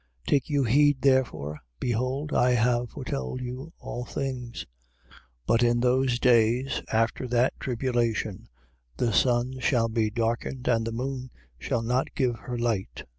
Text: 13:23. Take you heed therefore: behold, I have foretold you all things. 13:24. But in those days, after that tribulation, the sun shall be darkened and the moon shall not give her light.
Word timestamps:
13:23. 0.25 0.29
Take 0.29 0.49
you 0.49 0.63
heed 0.63 1.01
therefore: 1.03 1.59
behold, 1.79 2.33
I 2.33 2.53
have 2.55 2.89
foretold 2.89 3.39
you 3.41 3.71
all 3.77 4.03
things. 4.03 4.65
13:24. 5.13 5.15
But 5.45 5.61
in 5.61 5.79
those 5.79 6.17
days, 6.19 6.81
after 6.91 7.27
that 7.27 7.53
tribulation, 7.59 8.49
the 8.97 9.13
sun 9.13 9.59
shall 9.59 9.89
be 9.89 10.09
darkened 10.09 10.67
and 10.67 10.87
the 10.87 10.91
moon 10.91 11.29
shall 11.59 11.83
not 11.83 12.15
give 12.15 12.35
her 12.39 12.57
light. 12.57 13.03